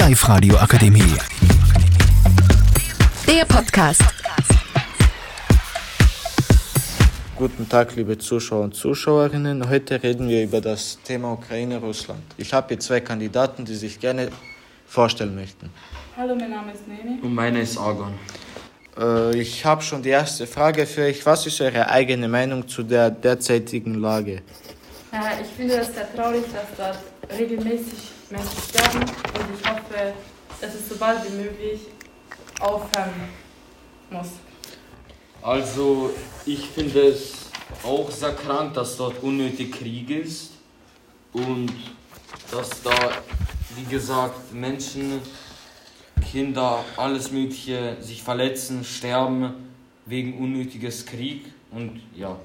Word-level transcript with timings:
Live-Radio 0.00 0.56
Akademie. 0.56 1.14
Der 3.28 3.44
Podcast. 3.44 4.02
Guten 7.36 7.68
Tag, 7.68 7.94
liebe 7.96 8.16
Zuschauer 8.16 8.64
und 8.64 8.74
Zuschauerinnen. 8.74 9.68
Heute 9.68 10.02
reden 10.02 10.26
wir 10.30 10.42
über 10.42 10.62
das 10.62 10.98
Thema 11.04 11.34
Ukraine-Russland. 11.34 12.22
Ich 12.38 12.54
habe 12.54 12.68
hier 12.68 12.80
zwei 12.80 13.00
Kandidaten, 13.00 13.66
die 13.66 13.74
sich 13.74 14.00
gerne 14.00 14.30
vorstellen 14.86 15.34
möchten. 15.34 15.68
Hallo, 16.16 16.34
mein 16.34 16.48
Name 16.48 16.72
ist 16.72 16.88
Nemi. 16.88 17.20
Und 17.20 17.34
meine 17.34 17.60
ist 17.60 17.76
Argon. 17.76 18.14
Äh, 18.98 19.38
ich 19.38 19.66
habe 19.66 19.82
schon 19.82 20.02
die 20.02 20.08
erste 20.08 20.46
Frage 20.46 20.86
für 20.86 21.02
euch. 21.02 21.26
Was 21.26 21.46
ist 21.46 21.60
eure 21.60 21.90
eigene 21.90 22.26
Meinung 22.26 22.66
zu 22.66 22.84
der 22.84 23.10
derzeitigen 23.10 23.96
Lage? 23.96 24.40
Ja, 25.12 25.32
ich 25.40 25.48
finde 25.48 25.74
es 25.74 25.92
sehr 25.92 26.14
traurig, 26.14 26.44
dass 26.52 26.76
dort 26.76 26.98
regelmäßig 27.36 27.98
Menschen 28.30 28.62
sterben 28.68 29.00
und 29.00 29.60
ich 29.60 29.68
hoffe, 29.68 30.14
dass 30.60 30.74
es 30.74 30.88
so 30.88 30.96
bald 30.96 31.18
wie 31.28 31.36
möglich 31.36 31.80
aufhören 32.60 33.28
muss. 34.10 34.28
Also, 35.42 36.10
ich 36.46 36.68
finde 36.68 37.08
es 37.08 37.50
auch 37.82 38.08
sehr 38.10 38.34
krank, 38.34 38.74
dass 38.74 38.96
dort 38.96 39.20
unnötig 39.22 39.72
Krieg 39.72 40.10
ist 40.10 40.52
und 41.32 41.72
dass 42.52 42.82
da, 42.82 42.94
wie 43.76 43.90
gesagt, 43.90 44.52
Menschen, 44.52 45.20
Kinder, 46.30 46.84
alles 46.96 47.32
Mögliche 47.32 47.96
sich 48.00 48.22
verletzen, 48.22 48.84
sterben 48.84 49.54
wegen 50.06 50.38
unnötiges 50.38 51.04
Krieg 51.04 51.46
und 51.72 52.00
ja. 52.14 52.36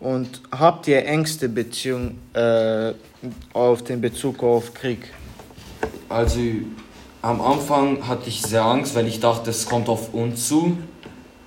Und 0.00 0.42
habt 0.50 0.88
ihr 0.88 1.04
Ängste 1.06 1.48
Beziehung 1.48 2.18
äh, 2.34 2.92
auf 3.52 3.82
den 3.82 4.00
Bezug 4.00 4.42
auf 4.42 4.74
Krieg? 4.74 5.10
Also 6.08 6.40
am 7.22 7.40
Anfang 7.40 8.06
hatte 8.06 8.28
ich 8.28 8.42
sehr 8.42 8.64
Angst, 8.64 8.94
weil 8.94 9.06
ich 9.06 9.20
dachte, 9.20 9.50
es 9.50 9.66
kommt 9.66 9.88
auf 9.88 10.12
uns 10.12 10.48
zu. 10.48 10.78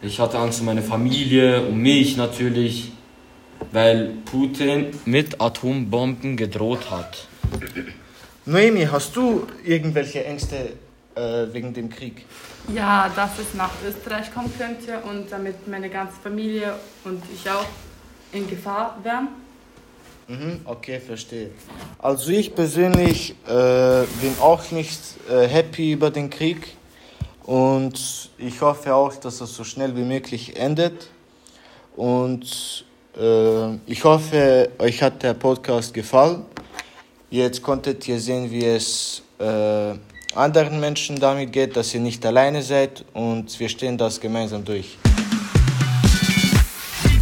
Ich 0.02 0.20
hatte 0.20 0.40
Angst 0.40 0.62
um 0.62 0.66
meine 0.66 0.82
Familie, 0.82 1.62
um 1.68 1.78
mich 1.78 2.18
natürlich, 2.18 2.92
weil 3.72 4.14
Putin 4.26 4.88
mit 5.06 5.40
Atombomben 5.40 6.36
gedroht 6.36 6.90
hat. 6.90 7.28
Noemi, 8.46 8.88
hast 8.92 9.16
du 9.16 9.46
irgendwelche 9.64 10.26
Ängste 10.26 10.74
äh, 11.16 11.46
wegen 11.52 11.74
dem 11.74 11.90
Krieg? 11.90 12.26
Ja, 12.74 13.12
dass 13.16 13.38
es 13.40 13.54
nach 13.54 13.72
Österreich 13.88 14.34
kommen 14.34 14.52
könnte 14.58 15.00
und 15.08 15.32
damit 15.32 15.68
meine 15.68 15.90
ganze 15.90 16.16
Familie 16.22 16.76
und 17.04 17.22
ich 17.34 17.50
auch 17.50 17.66
in 18.32 18.50
Gefahr 18.50 18.98
wären. 19.04 19.30
Mhm, 20.28 20.62
okay, 20.66 21.00
verstehe. 21.00 21.50
Also 21.98 22.30
ich 22.32 22.54
persönlich 22.54 23.32
äh, 23.48 24.04
bin 24.22 24.36
auch 24.40 24.70
nicht 24.72 25.00
äh, 25.30 25.48
happy 25.48 25.94
über 25.94 26.12
den 26.12 26.30
Krieg 26.30 26.76
und 27.44 28.30
ich 28.38 28.62
hoffe 28.62 28.94
auch, 28.94 29.16
dass 29.16 29.42
es 29.42 29.56
so 29.56 29.64
schnell 29.64 29.96
wie 29.96 30.04
möglich 30.04 30.56
endet. 30.56 31.10
Und 31.96 32.86
äh, 33.20 33.74
ich 33.88 34.04
hoffe, 34.04 34.70
euch 34.78 35.02
hat 35.02 35.24
der 35.24 35.34
Podcast 35.34 35.94
gefallen. 35.94 36.46
Jetzt 37.32 37.64
konntet 37.64 38.08
ihr 38.08 38.20
sehen, 38.20 38.52
wie 38.52 38.66
es 38.66 39.24
äh, 39.40 39.96
anderen 40.36 40.80
Menschen 40.80 41.20
damit 41.20 41.52
geht, 41.52 41.76
dass 41.76 41.94
ihr 41.96 42.02
nicht 42.02 42.24
alleine 42.24 42.62
seid 42.62 43.04
und 43.14 43.60
wir 43.60 43.68
stehen 43.68 43.98
das 43.98 44.20
gemeinsam 44.20 44.64
durch. 44.64 44.98